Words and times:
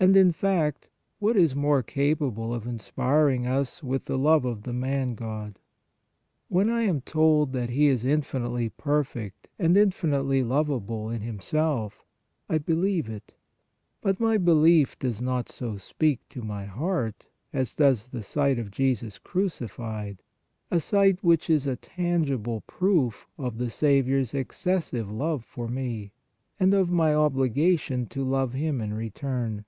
And, 0.00 0.16
in 0.16 0.30
fact, 0.30 0.90
what 1.18 1.36
is 1.36 1.56
more 1.56 1.82
capable 1.82 2.54
of 2.54 2.68
inspiring 2.68 3.48
us 3.48 3.82
with 3.82 4.04
the 4.04 4.16
love 4.16 4.44
of 4.44 4.62
the 4.62 4.72
Man 4.72 5.16
God? 5.16 5.58
When 6.48 6.70
I 6.70 6.82
am 6.82 7.00
told 7.00 7.52
that 7.54 7.70
He 7.70 7.88
is 7.88 8.04
infinitely 8.04 8.68
perfect 8.68 9.48
and 9.58 9.76
infinitely 9.76 10.44
lovable 10.44 11.10
in 11.10 11.22
Himself, 11.22 12.04
I 12.48 12.58
believe 12.58 13.08
it, 13.10 13.34
but 14.00 14.20
my 14.20 14.36
belief 14.38 14.96
does 15.00 15.20
not 15.20 15.48
so 15.48 15.76
speak 15.78 16.20
to 16.28 16.42
my 16.42 16.64
heart, 16.64 17.26
as 17.52 17.74
does 17.74 18.06
the 18.06 18.22
sight 18.22 18.60
of 18.60 18.70
Jesus 18.70 19.18
crucified, 19.18 20.22
a 20.70 20.78
sight 20.78 21.24
which 21.24 21.50
is 21.50 21.66
a 21.66 21.74
tangible 21.74 22.60
proof 22.68 23.26
of 23.36 23.58
the 23.58 23.68
Saviour 23.68 24.20
s 24.20 24.32
excessive 24.32 25.10
love 25.10 25.44
for 25.44 25.66
THE 25.66 25.72
PASSION 25.72 26.12
1197 26.58 26.70
me, 26.70 26.78
and 26.78 26.88
of 26.88 26.94
my 26.94 27.12
obligation 27.12 28.06
to 28.06 28.22
love 28.22 28.52
Him 28.52 28.80
in 28.80 28.94
return. 28.94 29.64